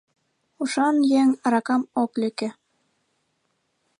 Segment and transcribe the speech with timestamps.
[0.61, 2.49] Ушан еҥ аракам ок лӧкӧ...